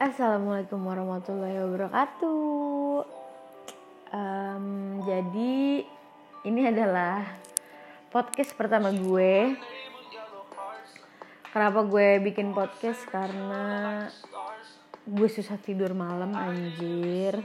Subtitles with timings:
[0.00, 3.04] Assalamualaikum warahmatullahi wabarakatuh.
[4.16, 5.84] Um, jadi
[6.48, 7.20] ini adalah
[8.08, 9.60] podcast pertama gue.
[11.52, 13.04] Kenapa gue bikin podcast?
[13.12, 14.08] Karena
[15.04, 17.36] gue susah tidur malam anjir.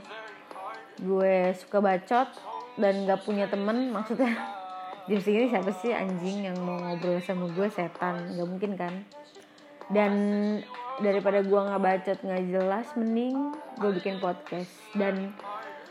[0.96, 2.32] Gue suka bacot
[2.80, 4.32] dan gak punya temen maksudnya
[5.12, 9.04] jam segini siapa sih anjing yang mau ngobrol sama gue setan gak mungkin kan
[9.92, 10.14] dan
[11.00, 14.72] daripada gue nggak bacot nggak jelas mending gue bikin podcast.
[14.96, 15.36] Dan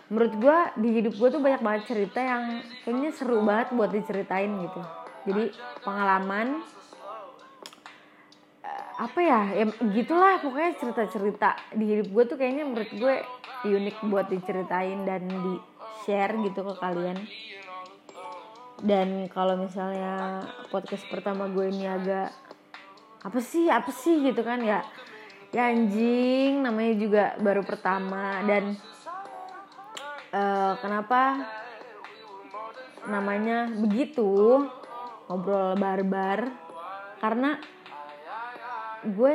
[0.08, 4.52] menurut gue di hidup gue tuh banyak banget cerita yang kayaknya seru banget buat diceritain
[4.60, 4.80] gitu.
[5.24, 5.44] Jadi
[5.80, 6.60] pengalaman
[8.64, 13.14] eh, apa ya ya gitulah pokoknya cerita-cerita di hidup gue tuh kayaknya menurut gue
[13.64, 15.56] unik buat diceritain dan di
[16.04, 17.16] share gitu ke kalian.
[18.84, 22.28] Dan kalau misalnya podcast pertama gue ini agak
[23.24, 24.84] apa sih apa sih gitu kan ya.
[25.54, 28.76] Ya anjing namanya juga baru pertama dan
[30.34, 31.40] uh, kenapa
[33.08, 34.68] namanya begitu
[35.24, 36.52] ngobrol barbar.
[37.22, 37.56] Karena
[39.04, 39.32] gue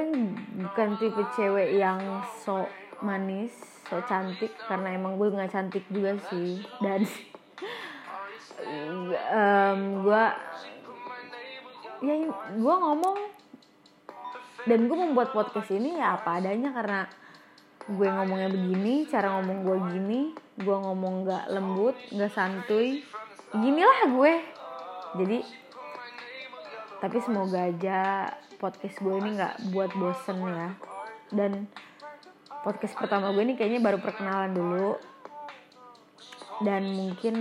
[0.61, 2.69] bukan tipe cewek yang so
[3.01, 3.53] manis
[3.89, 6.61] so cantik karena emang gue nggak cantik juga sih.
[6.77, 7.09] Dan
[9.33, 10.25] um, gue
[11.99, 12.15] ya
[12.53, 13.38] gue ngomong
[14.67, 16.99] dan gue membuat podcast ini ya apa adanya karena
[17.89, 20.21] gue ngomongnya begini cara ngomong gue gini
[20.59, 22.99] gue ngomong gak lembut gak santuy.
[23.55, 24.33] Ginilah gue.
[25.23, 25.39] Jadi
[26.99, 28.27] tapi semoga aja
[28.59, 30.69] podcast gue ini nggak buat bosen ya.
[31.31, 31.71] Dan
[32.61, 34.99] podcast pertama gue ini kayaknya baru perkenalan dulu.
[36.59, 37.35] Dan mungkin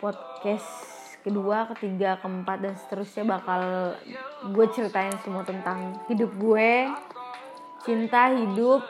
[0.00, 0.87] podcast
[1.28, 3.92] kedua, ketiga, keempat dan seterusnya bakal
[4.48, 6.88] gue ceritain semua tentang hidup gue,
[7.84, 8.80] cinta, hidup,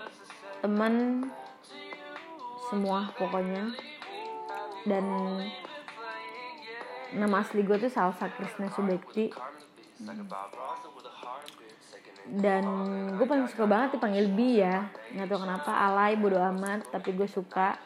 [0.62, 1.26] teman,
[2.70, 3.74] semua pokoknya.
[4.86, 5.04] Dan
[7.18, 9.34] nama asli gue tuh Salsa Krisna Subekti.
[12.28, 12.64] Dan
[13.16, 17.24] gue paling suka banget dipanggil Bi ya Nggak tau kenapa alay bodo amat Tapi gue
[17.24, 17.80] suka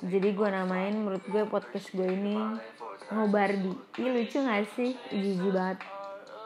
[0.00, 2.40] jadi gue namain menurut gue podcast gue ini
[3.10, 4.94] ngobardi Ih lucu gak sih?
[5.10, 5.78] Jijik banget.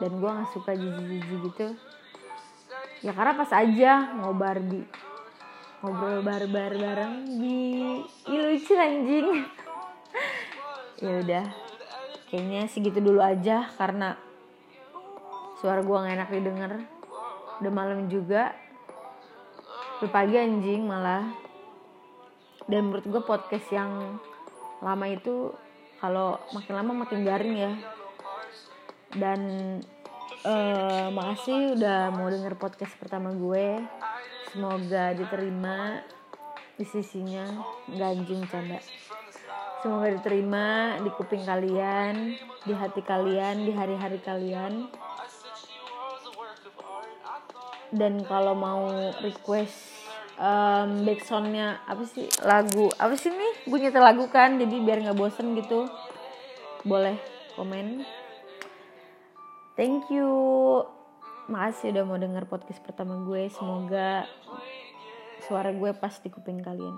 [0.01, 1.67] Dan gue gak suka jijik-jijik gitu.
[3.05, 4.81] Ya karena pas aja ngobardi
[5.85, 7.13] ngobrol barbar bareng.
[7.37, 7.57] Di
[8.29, 9.27] Ih lucu anjing.
[10.95, 11.45] Ya udah.
[12.31, 14.15] Kayaknya segitu dulu aja karena
[15.59, 16.73] suara gue gak enak didengar.
[17.59, 18.55] Udah malam juga.
[19.99, 21.27] Udah pagi anjing malah.
[22.65, 24.17] Dan menurut gue podcast yang
[24.79, 25.51] lama itu
[25.99, 27.73] kalau makin lama makin garing ya.
[29.15, 29.41] Dan
[30.43, 33.79] uh, makasih udah mau denger podcast pertama gue.
[34.51, 36.03] Semoga diterima
[36.75, 37.47] di sisinya.
[37.87, 38.79] Ganjing canda.
[39.79, 42.35] Semoga diterima di kuping kalian
[42.65, 44.89] di hati kalian di hari-hari kalian.
[47.95, 48.91] Dan kalau mau
[49.23, 49.94] request
[50.39, 52.27] um, backsoundnya apa sih?
[52.43, 53.67] Lagu apa sih nih?
[53.67, 55.87] Gue nyetel lagu kan jadi biar nggak bosen gitu.
[56.85, 57.17] Boleh
[57.55, 58.03] komen.
[59.75, 60.29] Thank you.
[61.45, 63.51] Makasih udah mau denger podcast pertama gue.
[63.53, 64.25] Semoga
[65.45, 66.95] suara gue pas di kuping kalian.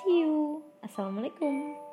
[0.00, 0.62] See you.
[0.84, 1.83] Assalamualaikum